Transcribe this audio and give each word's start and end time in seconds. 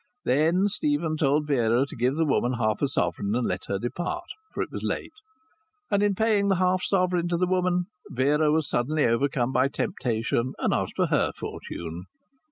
Then 0.25 0.67
Stephen 0.67 1.15
told 1.15 1.45
Vera 1.45 1.85
to 1.85 1.95
give 1.95 2.15
the 2.15 2.25
woman 2.25 2.53
half 2.53 2.81
a 2.81 2.87
sovereign 2.87 3.35
and 3.35 3.45
let 3.45 3.65
her 3.65 3.77
depart, 3.77 4.29
for 4.51 4.63
it 4.63 4.71
was 4.71 4.81
late. 4.81 5.13
And 5.91 6.01
in 6.01 6.15
paying 6.15 6.47
the 6.47 6.55
half 6.55 6.81
sovereign 6.81 7.27
to 7.27 7.37
the 7.37 7.45
woman 7.45 7.83
Vera 8.09 8.51
was 8.51 8.67
suddenly 8.67 9.05
overcome 9.05 9.51
by 9.51 9.67
temptation 9.67 10.53
and 10.57 10.73
asked 10.73 10.95
for 10.95 11.05
her 11.05 11.31
fortune. 11.37 12.05